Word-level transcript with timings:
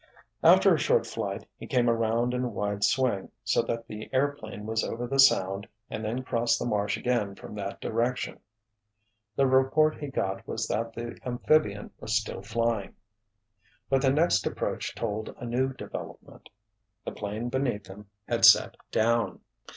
After 0.41 0.73
a 0.73 0.79
short 0.79 1.05
flight 1.05 1.45
he 1.57 1.67
came 1.67 1.87
around 1.87 2.33
in 2.33 2.43
a 2.43 2.49
wide 2.49 2.83
swing, 2.83 3.29
so 3.43 3.61
that 3.61 3.85
the 3.87 4.11
airplane 4.11 4.65
was 4.65 4.83
over 4.83 5.05
the 5.05 5.19
Sound 5.19 5.67
and 5.91 6.03
then 6.03 6.23
crossed 6.23 6.57
the 6.57 6.65
marsh 6.65 6.97
again 6.97 7.35
from 7.35 7.53
that 7.53 7.79
direction. 7.79 8.39
The 9.35 9.45
report 9.45 9.99
he 9.99 10.07
got 10.07 10.47
was 10.47 10.67
that 10.69 10.93
the 10.93 11.19
amphibian 11.23 11.91
was 11.99 12.15
still 12.15 12.41
flying. 12.41 12.95
But 13.91 14.01
the 14.01 14.09
next 14.11 14.47
approach 14.47 14.95
told 14.95 15.35
a 15.37 15.45
new 15.45 15.71
development. 15.71 16.49
The 17.05 17.11
'plane 17.11 17.49
beneath 17.49 17.83
them 17.83 18.07
had 18.27 18.43
set 18.43 18.77
down! 18.89 19.41